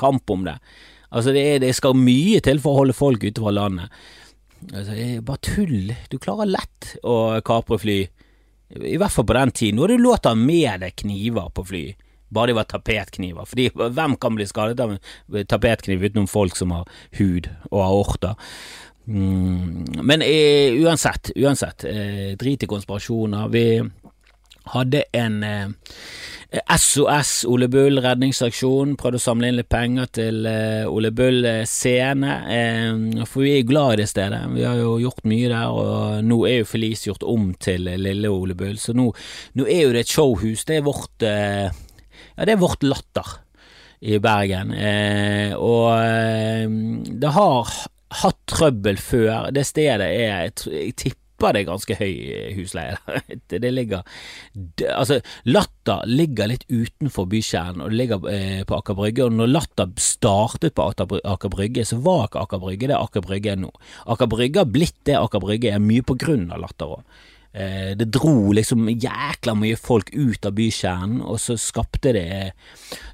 [0.00, 0.58] kamp om det.
[1.10, 4.02] Altså, det, det skal mye til for å holde folk ute fra landet.
[4.72, 5.94] Altså, det er bare tull.
[6.10, 7.98] Du klarer lett å kapre fly.
[8.74, 9.78] I hvert fall på den tiden.
[9.78, 11.84] Nå er det lov å ha med deg kniver på fly.
[12.30, 13.48] Bare de var tapetkniver.
[13.48, 16.88] Fordi hvem kan bli skadet av en tapetkniv utenom folk som har
[17.18, 18.36] hud og aorta?
[19.10, 21.84] Mm, men eh, uansett, uansett.
[21.84, 23.48] Eh, drit i konspirasjoner.
[23.50, 23.64] Vi
[24.70, 25.68] hadde en eh,
[26.78, 31.60] SOS Ole Bull redningsaksjon, prøvde å samle inn litt penger til uh, Ole Bull uh,
[31.68, 34.40] scene, uh, for vi er glad i det stedet.
[34.56, 38.32] Vi har jo gjort mye der, og nå er jo Felice gjort om til lille
[38.34, 39.06] Ole Bull, så nå,
[39.60, 40.66] nå er jo det et showhus.
[40.66, 41.28] Det er vårt
[42.36, 43.38] Ja, det er vårt Latter
[44.00, 44.70] i Bergen,
[45.60, 47.72] og det har
[48.22, 49.50] hatt trøbbel før.
[49.54, 52.96] Det stedet er Jeg tipper det er ganske høy eh, husleie
[53.48, 54.02] det, det ligger
[54.92, 59.24] Altså, Latter ligger litt utenfor bykjernen, og det ligger eh, på Aker Brygge.
[59.24, 63.54] Og når Latter startet på Aker Brygge, så var ikke Aker Brygge det Aker Brygge
[63.54, 63.72] er nå.
[64.12, 67.24] Aker Brygge har blitt det Aker Brygge er mye på grunn av Latter òg.
[67.50, 72.52] Eh, det dro liksom jækla mye folk ut av bykjernen, og så skapte det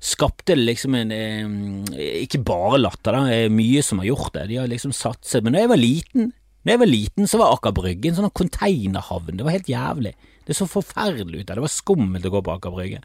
[0.04, 4.34] Skapte det liksom en eh, Ikke bare latter, da, det er mye som har gjort
[4.36, 4.48] det.
[4.50, 5.40] De har liksom satset.
[5.44, 6.30] Men da jeg var liten,
[6.66, 9.36] når jeg var liten, så var Aker Brygge en sånn konteinerhavn.
[9.38, 10.12] Det var helt jævlig.
[10.46, 11.56] Det så forferdelig ut der.
[11.58, 13.02] Det var skummelt å gå på Aker Brygge.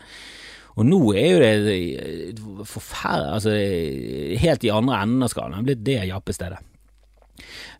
[0.79, 3.55] Og nå er jo det forferdelig Altså,
[4.41, 5.61] helt i andre enden av skalaen.
[5.61, 6.61] Det er blitt det jappestedet.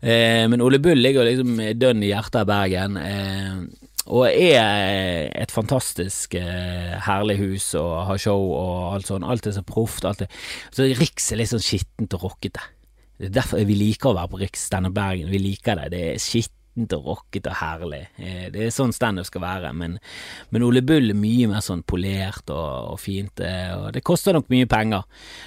[0.00, 2.98] Eh, men Ole Bull ligger liksom dønn i hjertet av Bergen.
[3.00, 3.62] Eh,
[4.10, 9.26] og er et fantastisk eh, herlig hus og har show og alt sånn.
[9.26, 10.06] Alt er så proft.
[10.08, 10.32] Alt er,
[10.74, 12.64] så Riks er litt sånn skittent og rockete.
[13.20, 15.30] Det er derfor vi liker å være på Riks denne Bergen.
[15.30, 15.92] Vi liker det.
[15.94, 18.06] Det er skittent skittent og rockete og herlig.
[18.16, 19.98] Eh, det er sånn standup skal være, men,
[20.50, 24.32] men, Ole Bull er mye mer sånn polert og, og fint, eh, og det koster
[24.32, 25.02] nok mye penger.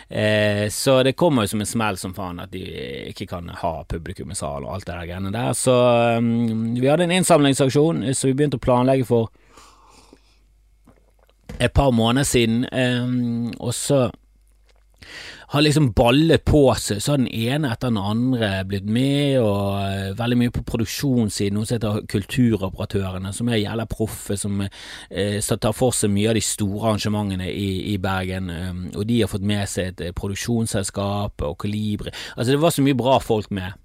[0.09, 2.63] Eh, så det kommer jo som en smell som faen at de
[3.09, 5.53] ikke kan ha publikum i sal og alt det der greiene der.
[5.53, 5.73] Så
[6.17, 9.31] um, vi hadde en innsamlingsaksjon så vi begynte å planlegge for
[11.59, 12.65] et par måneder siden,
[13.63, 14.09] og så
[15.55, 19.77] har liksom ballet på seg, så har den ene etter den andre blitt med, og
[19.79, 25.37] uh, veldig mye på produksjonssiden, noe som heter Kulturoperatørene, som er jævla proffe, som eh,
[25.39, 29.31] tar for seg mye av de store arrangementene i, i Bergen, um, og de har
[29.31, 33.47] fått med seg et uh, produksjonsselskap og Kolibri, altså det var så mye bra folk
[33.55, 33.79] med.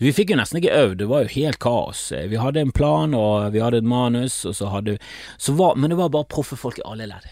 [0.00, 2.06] Vi fikk jo nesten ikke øvd, det var jo helt kaos.
[2.32, 4.96] Vi hadde en plan og vi hadde et manus, og så hadde,
[5.36, 7.28] så var, men det var bare proffe folk i alle ledd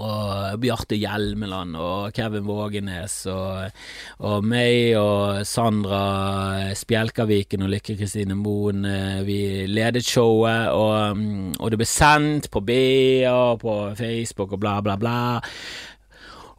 [0.00, 3.76] og Bjarte Hjelmeland og Kevin Vågenes og,
[4.24, 8.86] og meg og Sandra Spjelkaviken og Lykke Kristine Moen.
[8.88, 14.56] Eh, vi ledet showet, og, mm, og, det ble sendt på BA og på Facebook
[14.56, 15.18] og bla, bla, bla.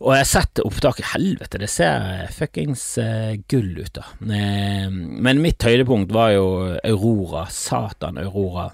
[0.04, 1.14] Og jeg har sett opptaket.
[1.14, 4.04] Helvete, det ser fuckings uh, gull ut, da.
[4.20, 6.48] Men mitt høydepunkt var jo
[6.84, 7.46] Aurora.
[7.48, 8.68] Satan Aurora.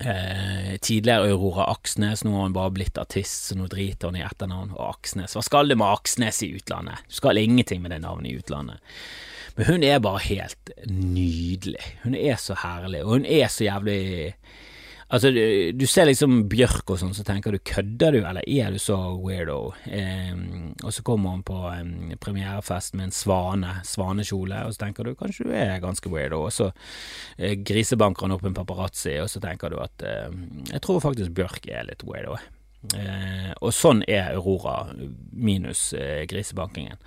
[0.00, 4.24] Eh, tidligere Aurora Aksnes, nå har hun bare blitt artist, så nå driter hun i
[4.26, 4.74] etternavn.
[4.76, 7.06] Og Aksnes, hva skal du med Aksnes i utlandet?
[7.08, 8.96] Du skal ingenting med det navnet i utlandet.
[9.56, 11.80] Men hun er bare helt nydelig.
[12.02, 14.34] Hun er så herlig, og hun er så jævlig
[15.06, 18.80] Altså, du, ser liksom Bjørk og sånn, så tenker du kødder du, eller er du
[18.82, 19.70] så weirdo?
[19.86, 20.34] Eh,
[20.82, 25.14] og så kommer han på en premierefest med en svane, svanekjole, og så tenker du
[25.18, 26.72] kanskje du er ganske weirdo, og så
[27.38, 30.34] eh, grisebanker han opp en paparazzi, og så tenker du at eh,
[30.72, 32.40] jeg tror faktisk Bjørk er litt weirdo.
[32.98, 34.90] Eh, og sånn er Aurora,
[35.30, 36.98] minus eh, grisebankingen.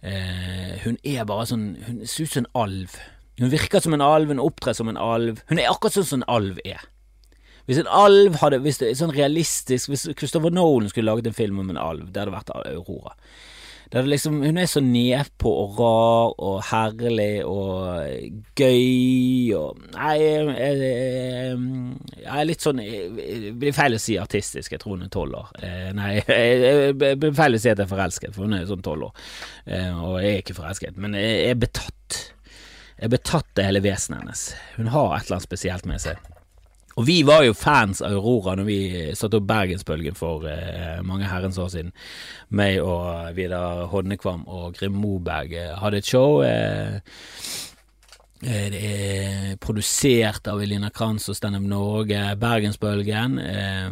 [0.00, 2.94] Hun er bare sånn Hun ser ut som en alv.
[3.36, 5.42] Hun virker som en alv, hun opptrer som en alv.
[5.50, 6.80] Hun er akkurat sånn som en alv er.
[7.68, 11.62] Hvis en alv hadde Hvis det sånn realistisk Hvis Christopher Nolan skulle laget en film
[11.62, 13.16] om en alv, det hadde vært Aurora.
[13.90, 20.12] Det hadde liksom, hun er så nedpå og rar og herlig og gøy og Nei,
[20.20, 21.56] jeg
[22.30, 25.50] er litt sånn Det blir feil å si artistisk, jeg tror hun er tolv år.
[25.66, 26.12] Eh, nei,
[27.02, 29.26] det blir feil å si at jeg er forelsket, for hun er sånn tolv år,
[29.66, 32.20] eh, og jeg er ikke forelsket, men jeg er betatt.
[32.94, 34.50] Jeg er betatt av hele vesenet hennes.
[34.76, 36.30] Hun har et eller annet spesielt med seg.
[37.00, 38.80] Og vi var jo fans av Aurora når vi
[39.16, 41.94] satte opp Bergensbølgen for eh, mange herrens år siden.
[42.52, 46.42] Meg og Vidar Hodnekvam og Grim Moberg eh, hadde et show.
[46.44, 46.98] Eh,
[48.44, 52.20] eh, det er produsert av Elina Kranz og Stand Up Norge.
[52.42, 53.88] Bergensbølgen eh,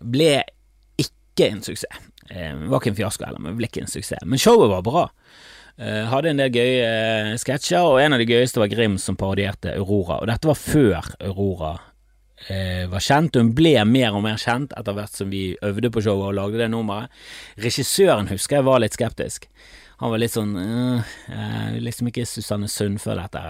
[0.00, 0.32] ble
[1.04, 2.08] ikke en suksess.
[2.30, 4.24] Eh, det var ikke en fiasko heller, men ble ikke en suksess.
[4.24, 5.04] Men showet var bra.
[5.78, 9.14] Uh, hadde en del gøye uh, sketsjer, og en av de gøyeste var Grim som
[9.14, 10.16] parodierte Aurora.
[10.18, 11.84] Og dette var før Aurora eh,
[12.88, 16.30] var kjent, hun ble mer og mer kjent etter hvert som vi øvde på showet
[16.30, 17.10] og lagde det nummeret.
[17.60, 19.48] Regissøren husker jeg var litt skeptisk.
[19.98, 21.14] Han var litt sånn øh,
[21.82, 23.40] Liksom ikke Susanne Sundfør, dette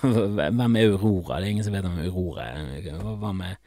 [0.00, 1.40] Hvem er Aurora?
[1.40, 2.46] Det er ingen som vet om Aurora
[3.20, 3.58] Hva med,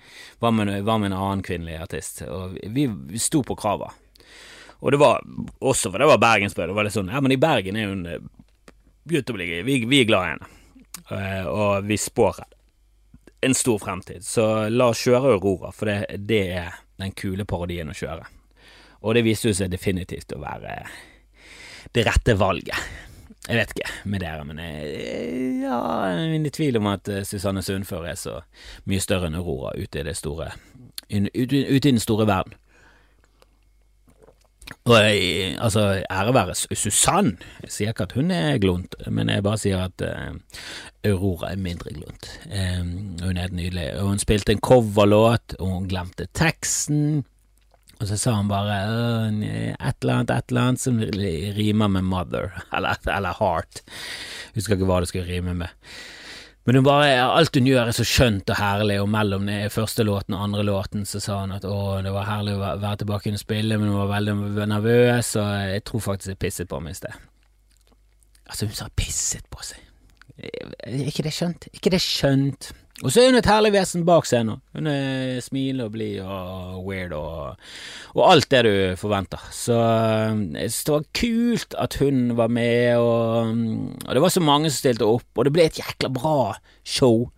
[0.42, 2.24] hva med, hva med en annen kvinnelig artist?
[2.26, 3.92] Og vi, vi sto på krava.
[4.80, 5.22] Og det var
[5.60, 6.66] også for det var bergensbø.
[6.66, 8.06] Det var litt sånn Ja, men i Bergen er hun
[9.10, 10.56] begynt å bli vi, vi er glad i henne.
[11.10, 12.59] Uh, og vi spår henne
[13.42, 14.26] en stor fremtid.
[14.26, 18.28] Så la oss kjøre Aurora, for det, det er den kule parodien å kjøre.
[19.00, 20.82] Og det viste seg definitivt å være
[21.96, 22.76] det rette valget.
[23.48, 24.90] Jeg vet ikke med dere, men jeg,
[25.64, 25.78] ja,
[26.12, 28.36] jeg er i tvil om at eh, Susanne Sundfør er så
[28.90, 30.52] mye større enn Aurora ute i, det store,
[31.10, 32.60] ute i den store verden.
[34.86, 37.34] Og jeg, altså, ære være Susann.
[37.64, 40.38] Jeg sier ikke at hun er glunt, men jeg bare sier at uh,
[41.10, 42.30] Aurora er mindre glunt.
[42.50, 43.88] Um, hun er nydelig.
[44.00, 47.24] Og hun spilte en coverlåt, og hun glemte teksten.
[48.00, 51.02] Og så sa hun bare et eller annet, et eller annet som
[51.58, 53.84] rimer med mother, eller, eller heart.
[54.56, 55.76] Husker ikke hva det skulle rime med.
[56.70, 60.04] Men hun bare, alt hun gjør er så skjønt og herlig, og mellom den første
[60.06, 63.32] låten og andre låten så sa hun at å, det var herlig å være tilbake
[63.34, 66.94] og spille, men hun var veldig nervøs, og jeg tror faktisk jeg pisset på meg
[66.94, 67.16] i sted.
[68.46, 69.82] Altså, hun sa pisset på seg.
[70.38, 71.66] Er ikke det skjønt?
[71.74, 72.70] ikke det skjønt?
[73.00, 74.60] Og så er hun et herlig vesen bak scenen.
[74.76, 77.56] Hun er smilende og blid og weird og,
[78.12, 79.46] og, alt det du forventer.
[79.56, 83.56] Så jeg synes det var kult at hun var med, og,
[84.06, 86.40] og det var så mange som stilte opp, og det ble et jækla bra
[86.84, 87.30] show.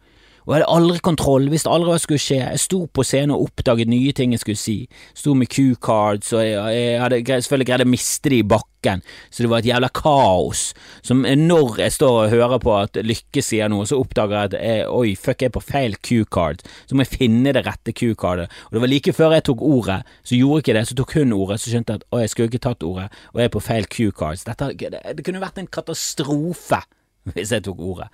[0.46, 2.40] Og jeg hadde aldri kontroll, visste aldri hva skulle skje.
[2.42, 4.78] Jeg sto på scenen og oppdaget nye ting jeg skulle si.
[5.18, 9.44] Sto med Q-cards, og jeg, jeg hadde selvfølgelig greid å miste de i bakken, så
[9.44, 10.64] det var et jævla kaos.
[11.06, 14.56] Som når jeg står og hører på at Lykke sier noe, så oppdager jeg at
[14.58, 16.64] jeg, oi, fuck, jeg er på feil Q-card.
[16.90, 18.50] Så må jeg finne det rette Q-cardet.
[18.70, 21.38] Og det var like før jeg tok ordet, så gjorde ikke det, så tok hun
[21.38, 23.64] ordet, så skjønte jeg at å, jeg skulle ikke tatt ordet, og jeg er på
[23.68, 24.48] feil Q-cards.
[24.50, 26.82] Dette, det, det kunne vært en katastrofe
[27.36, 28.10] hvis jeg tok ordet.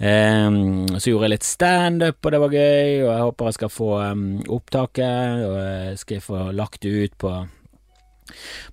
[0.00, 3.72] Um, så gjorde jeg litt standup, og det var gøy, og jeg håper jeg skal
[3.74, 7.34] få um, opptaket, og jeg skal få lagt det ut på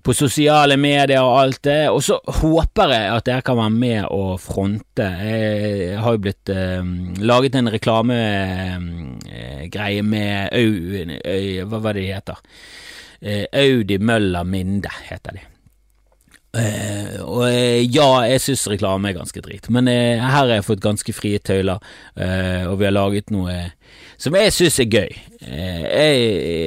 [0.02, 4.04] på sosiale medier og alt det, og så håper jeg at dere kan være med
[4.14, 5.02] og fronte.
[5.02, 6.84] Jeg har jo blitt eh,
[7.18, 10.70] laget en reklamegreie med Au...
[11.68, 12.38] Hva var det de heter?
[13.18, 15.42] Eh, Audi Møller Minde, heter de.
[16.58, 20.66] Uh, og uh, ja, jeg syns reklame er ganske drit, men uh, her har jeg
[20.66, 21.82] fått ganske frie tøyler,
[22.18, 23.54] og vi har laget noe
[24.18, 25.12] som jeg syns er gøy.
[25.40, 26.24] jeg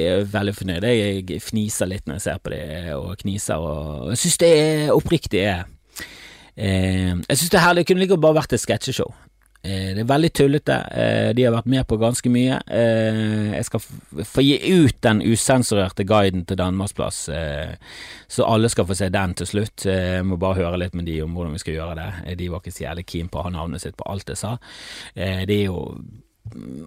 [0.08, 0.86] er veldig fornøyd.
[0.88, 2.62] Jeg fniser litt når jeg ser på det,
[2.96, 5.66] og kniser, og jeg syns det er oppriktig er
[6.56, 7.84] Jeg syns det er herlig.
[7.84, 9.12] Det kunne like bare vært et sketsjeshow.
[9.62, 10.76] Eh, det er veldig tullete.
[10.90, 12.58] Eh, de har vært med på ganske mye.
[12.66, 13.84] Eh, jeg skal
[14.26, 17.20] få gi ut den usensurerte guiden til Danmarksplass,
[18.32, 19.86] så alle skal få se den til slutt.
[19.86, 22.36] Jeg må bare høre litt med de om hvordan vi skal gjøre det.
[22.40, 24.56] De var ikke så jævlig keen på å ha navnet sitt på alt jeg sa.
[25.14, 25.92] Det er jo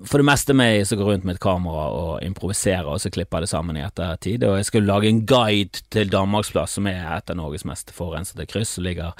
[0.06, 3.40] for det meste meg som går rundt med et kamera og improviserer, og så klipper
[3.40, 4.44] jeg det sammen i ettertid.
[4.48, 8.48] Og jeg skulle lage en guide til Danmarksplass, som er et av Norges mest forurensede
[8.50, 9.16] kryss, som ligger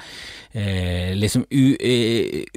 [0.54, 1.64] eh, liksom u,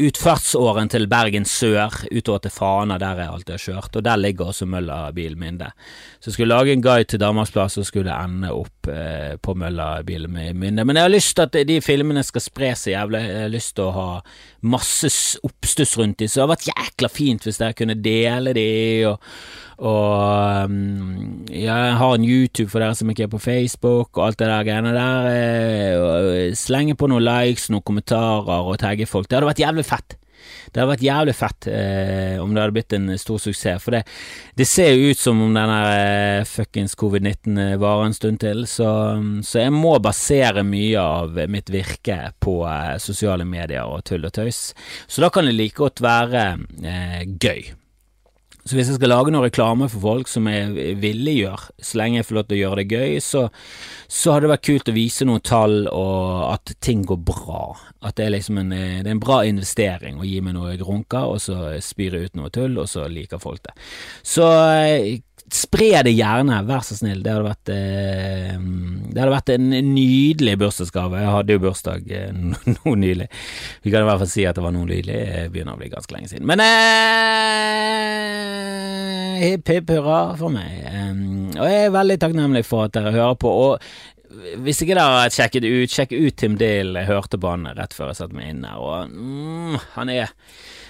[0.08, 4.52] utfartsåren til Bergen sør, utover til Fana, der jeg alltid har kjørt, og der ligger
[4.52, 5.70] også Mølla bilminde.
[6.18, 9.90] Så jeg skulle lage en guide til Danmarksplass, og skulle ende opp eh, på Mølla
[10.06, 10.84] bilminde.
[10.84, 13.76] Men jeg har lyst til at de filmene skal spre seg jævlig, jeg har lyst
[13.78, 14.08] til å ha
[14.66, 18.68] masse oppstuss rundt dem, så det har vært jækla fint hvis dere kunne dele de,
[19.08, 19.18] og,
[19.78, 24.38] og um, jeg har en YouTube for dere som ikke er på Facebook, og alt
[24.42, 25.28] det der greiene der.
[25.32, 29.30] Eh, slenge på noen likes, noen kommentarer og tagge folk.
[29.30, 30.18] Det hadde vært jævlig fett.
[30.70, 34.02] Det hadde vært jævlig fett eh, om det hadde blitt en stor suksess, for det,
[34.58, 38.64] det ser jo ut som om denne eh, fuckings covid-19 eh, varer en stund til,
[38.70, 38.90] så,
[39.42, 44.34] så, jeg må basere mye av mitt virke på eh, sosiale medier og tull og
[44.38, 44.62] tøys,
[45.06, 46.48] så da kan det like godt være
[46.84, 47.68] eh, gøy.
[48.68, 52.18] Så hvis jeg skal lage noe reklame for folk som jeg ville gjøre, så lenge
[52.18, 53.44] jeg får lov til å gjøre det gøy, så,
[54.12, 57.62] så hadde det vært kult å vise noen tall og at ting går bra.
[58.04, 61.32] At det er liksom en, det er en bra investering å gi meg noe grunker,
[61.32, 63.72] og så spyre ut noe tull, og så liker folk det.
[64.26, 65.16] Så eh,
[65.54, 67.22] Spre det gjerne, vær så snill.
[67.24, 68.56] Det hadde vært, eh,
[69.08, 71.20] det hadde vært en nydelig bursdagsgave.
[71.22, 72.32] Jeg hadde jo bursdag eh,
[72.74, 73.28] nå nylig.
[73.84, 75.18] Vi kan i hvert fall si at det var noe nydelig.
[75.24, 76.46] Det begynner å bli ganske lenge siden.
[76.50, 77.78] Men eh,
[79.46, 80.70] hipp hipp hurra for meg.
[80.92, 83.48] Um, og jeg er veldig takknemlig for at dere hører på.
[83.68, 83.72] Og
[84.62, 86.92] hvis ikke dere har sjekket ut, sjekk ut Tim Dill.
[86.98, 90.34] Jeg hørte på han rett før jeg satte meg inn her, og mm, han er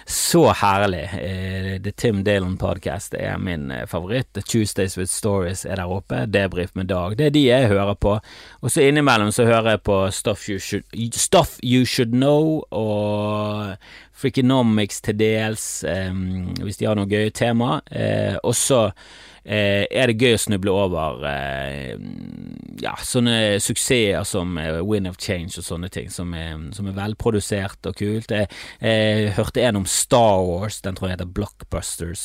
[0.08, 1.02] så herlig.
[1.02, 4.32] Eh, The Tim Dalen Podcast er min eh, favoritt.
[4.32, 6.22] The Tuesdays with Stories er der oppe.
[6.26, 7.18] Debrif med Dag.
[7.18, 8.14] Det er de jeg hører på.
[8.60, 13.76] Og så innimellom så hører jeg på Stuff You Should, Stuff you should Know og
[14.12, 17.78] Freakonomics til dels, um, hvis de har noe gøye tema.
[17.92, 18.88] Uh, og så
[19.48, 21.96] uh, er det gøy å snuble over eh,
[22.82, 24.54] ja, sånne suksesser som
[24.86, 28.30] Win of Change og sånne ting, som er, som er velprodusert og kult.
[28.30, 28.50] Jeg,
[28.84, 32.24] jeg, hørte en om Star Wars, den tror jeg heter Blockbusters,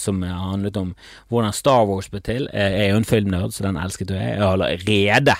[0.00, 0.92] som handlet om
[1.30, 2.48] hvordan Star Wars ble til.
[2.50, 4.34] Jeg er jo en filmnerd, så den elsket jeg.
[4.34, 5.38] Jeg har allerede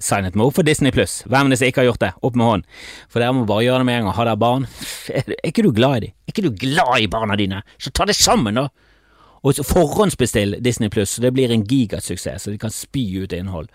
[0.00, 1.20] signet meg opp for Disney pluss.
[1.28, 2.12] Hvem det som ikke har gjort det?
[2.26, 2.68] Opp med hånden.
[3.12, 4.16] For dere må bare gjøre det med en gang.
[4.16, 4.68] Har dere barn?
[5.10, 6.14] Er ikke du glad i dem?
[6.24, 7.62] Er ikke du glad i barna dine?
[7.78, 8.68] Så ta det sammen, da!
[9.40, 13.70] Og forhåndsbestill Disney pluss, det blir en gigasuksess, så de kan spy ut innhold.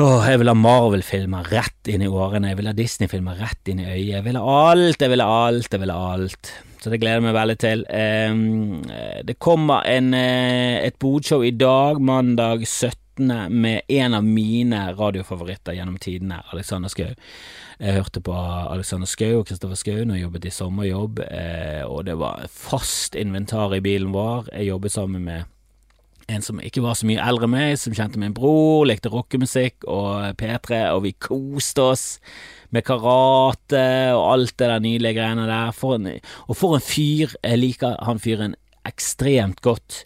[0.00, 3.82] Åh, jeg vil ha Marvel-filmer rett inn i årene, jeg vil ha Disney-filmer rett inn
[3.82, 6.52] i øyet, jeg vil ha alt, jeg vil ha alt, jeg vil ha alt.
[6.80, 7.82] Så det gleder jeg meg veldig til.
[7.92, 8.78] Um,
[9.28, 14.94] det kommer en, eh, et bodshow i dag, mandag 17 møtene med en av mine
[14.96, 17.14] radiofavoritter gjennom tidene, Alexander Schou.
[17.80, 22.06] Jeg hørte på Alexander Schou og Kristoffer Schou når jeg jobbet i sommerjobb, eh, og
[22.06, 24.50] det var fast inventar i bilen vår.
[24.52, 25.44] Jeg jobbet sammen med
[26.30, 29.84] en som ikke var så mye eldre enn meg, som kjente min bror, likte rockemusikk
[29.90, 32.04] og P3, og vi koste oss
[32.70, 35.72] med karate og alt det der nydelige greiene der.
[35.74, 37.34] For en, og for en fyr!
[37.42, 38.54] Jeg liker han fyren
[38.86, 40.04] ekstremt godt.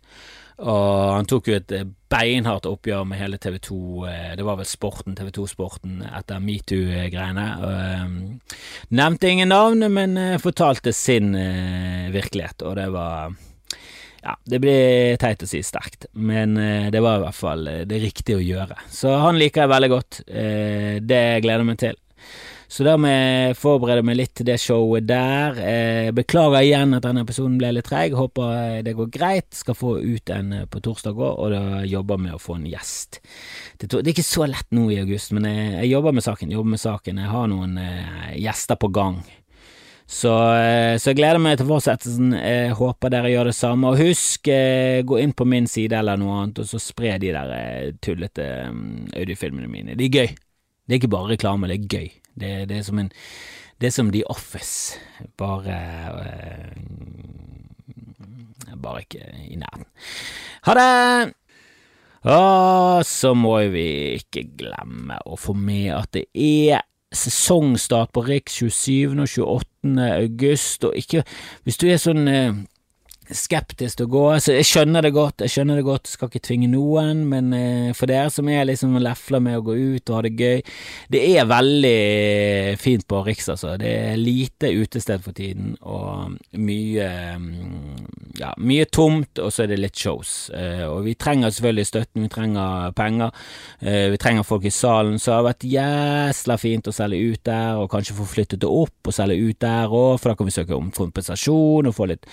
[0.62, 1.72] Og han tok jo et
[2.14, 7.46] beinhardt oppgjør med hele TV 2, eh, det var vel Sporten, TV 2-sporten, etter metoo-greiene.
[7.70, 8.52] Eh,
[8.94, 11.34] nevnte ingen navn, men eh, fortalte sin
[12.14, 13.34] virkelighet, og det var
[14.24, 16.54] ja, det blir teit å si sterkt, men
[16.88, 18.78] det var i hvert fall det riktige å gjøre.
[18.88, 20.20] Så han liker jeg veldig godt.
[20.24, 21.98] Det gleder jeg meg til.
[22.74, 22.96] Så da
[23.54, 25.58] forbereder meg litt til det showet der.
[25.62, 28.16] Eh, beklager igjen at denne episoden ble litt treig.
[28.18, 29.46] Håper eh, det går greit.
[29.54, 32.66] Skal få ut en eh, på torsdag òg, og da jobber med å få en
[32.66, 33.20] gjest.
[33.78, 36.50] Det, er ikke så lett nå i august, men jeg, jobber med saken.
[36.50, 37.20] Jobber med saken.
[37.22, 37.78] Jeg har noen
[38.42, 39.22] gjester på gang.
[40.02, 42.34] Så, så, jeg gleder meg til fortsettelsen.
[42.40, 43.94] Jeg håper dere gjør det samme.
[43.94, 47.94] Og husk, gå inn på min side eller noe annet, og så spre de der
[48.02, 49.94] tullete um, audiofilmene mine.
[49.94, 50.34] De er gøy.
[50.34, 52.12] Det er ikke bare reklame, det er gøy.
[52.34, 53.10] Det, det, er som en
[53.80, 54.98] Det er som The Office,
[55.38, 55.78] bare
[56.14, 56.72] uh,
[58.74, 59.86] Bare ikke i nærheten.
[60.66, 61.34] Ha det!
[62.24, 66.80] Og så må vi ikke glemme å få med at det er
[67.14, 69.12] sesongstart på Riks 27.
[69.12, 70.06] og 28.
[70.08, 71.24] august, og ikke
[71.64, 72.56] Hvis du er sånn uh,
[73.36, 74.24] skeptisk til å gå.
[74.42, 77.90] Så jeg skjønner det godt, jeg skjønner det godt, skal ikke tvinge noen, men eh,
[77.96, 80.62] for dere som er liksom lefler med å gå ut og ha det gøy
[81.12, 83.74] Det er veldig fint på Riks, altså.
[83.80, 87.08] Det er lite utested for tiden, og mye
[87.40, 90.50] mm, ja, mye tomt, og så er det litt shows.
[90.54, 93.34] Eh, og vi trenger selvfølgelig støtten, vi trenger penger,
[93.80, 97.44] eh, vi trenger folk i salen, så det har vært jæsla fint å selge ut
[97.46, 100.50] der, og kanskje få flyttet det opp og selge ut der òg, for da kan
[100.50, 102.28] vi søke om kompensasjon og få litt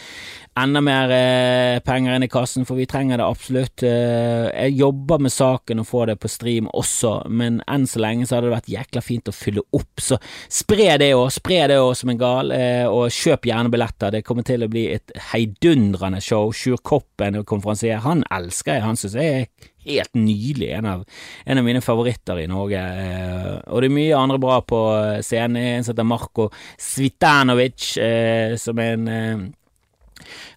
[0.60, 3.84] enda mer eh, penger inn i kassen, for vi trenger det absolutt.
[3.88, 8.28] Eh, jeg jobber med saken og får det på stream også, men enn så lenge
[8.28, 10.20] så hadde det vært jækla fint å fylle opp, så
[10.52, 14.16] spre det òg, spre det òg som en gal, eh, og kjøp gjerne billetter.
[14.16, 16.52] Det kommer til å bli et heidundrende show.
[16.56, 20.72] Sjur Koppen, konferansier, han elsker jeg, han synes jeg er helt nydelig.
[20.78, 21.06] En av,
[21.46, 22.82] en av, mine favoritter i Norge.
[22.82, 24.82] Eh, og det er mye andre bra på
[25.26, 25.62] scenen.
[25.62, 26.50] En som heter Marko
[26.80, 29.50] Svitanovic, eh, som er en eh,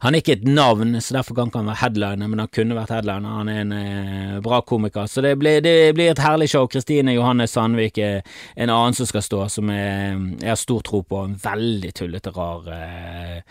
[0.04, 2.92] han er ikke et navn, så derfor kan han være headliner, men han kunne vært
[2.94, 3.38] headliner.
[3.40, 6.68] Han er en eh, bra komiker, så det blir, det blir, et herlig show.
[6.70, 8.22] Kristine Johanne Sandvik er
[8.56, 11.24] en annen som skal stå, som er, jeg har stor tro på.
[11.24, 13.42] En veldig tullete, rar eh,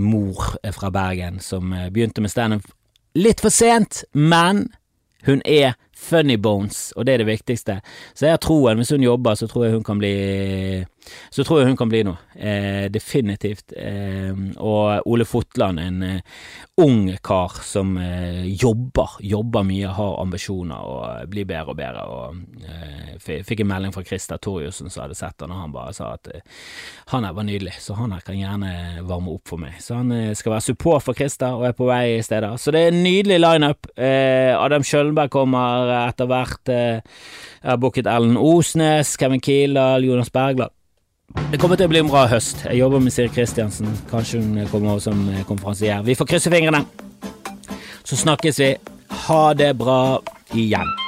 [0.00, 2.66] mor fra Bergen som eh, begynte med standup
[3.16, 4.66] litt for sent, men
[5.26, 7.80] hun er funny bones, og det er det viktigste.
[8.14, 8.76] Så jeg har troen.
[8.80, 10.14] Hvis hun jobber, så tror jeg hun kan bli
[11.30, 12.18] så tror jeg hun kan bli noe.
[12.34, 13.72] Eh, definitivt.
[13.76, 16.20] Eh, og Ole Fotland, en eh,
[16.82, 22.06] ung kar som eh, jobber, jobber mye, har ambisjoner og blir bedre og bedre.
[22.06, 23.14] Og eh,
[23.46, 26.30] Fikk en melding fra Christer Torjussen som hadde sett han, og han bare sa at
[26.32, 26.44] eh,
[27.12, 29.78] han her var nydelig, så han her kan gjerne varme opp for meg.
[29.82, 32.58] Så han skal være support for Christer og er på vei i steder.
[32.60, 33.88] Så det er en nydelig lineup.
[33.96, 36.72] Adam Kjølberg kommer etter hvert.
[37.62, 40.70] har booket Ellen Osnes, Kevin Kildahl, Jonas Bergland.
[41.50, 42.64] Det kommer til å bli en bra høst.
[42.64, 43.90] Jeg jobber med Siri Kristiansen.
[44.10, 46.04] Kanskje hun kommer som konferansier.
[46.06, 46.84] Vi får krysse fingrene.
[48.06, 48.70] Så snakkes vi.
[49.26, 50.20] Ha det bra
[50.54, 51.05] igjen.